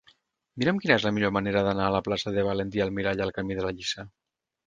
[0.61, 3.59] Mira'm quina és la millor manera d'anar de la plaça de Valentí Almirall al camí
[3.59, 4.09] de la Lliça.